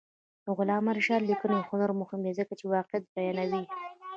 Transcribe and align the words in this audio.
د 0.45 0.47
علامه 0.59 0.91
رشاد 0.99 1.21
لیکنی 1.29 1.67
هنر 1.69 1.91
مهم 2.01 2.19
دی 2.25 2.31
ځکه 2.39 2.53
چې 2.59 2.65
واقعیت 2.73 3.05
بیانوي. 3.13 3.63